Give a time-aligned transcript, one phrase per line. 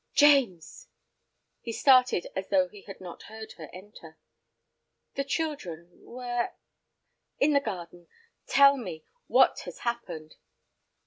[0.15, 0.87] "James!"
[1.59, 4.17] He started as though he had not heard her enter.
[5.13, 6.55] "The children, where—?"
[7.39, 8.07] "In the garden.
[8.47, 10.37] Tell me, what has happened?"